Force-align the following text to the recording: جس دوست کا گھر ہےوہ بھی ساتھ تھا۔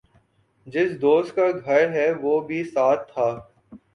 جس 0.67 0.89
دوست 1.01 1.35
کا 1.35 1.45
گھر 1.65 1.83
ہےوہ 1.93 2.35
بھی 2.47 2.63
ساتھ 2.73 3.11
تھا۔ 3.13 3.29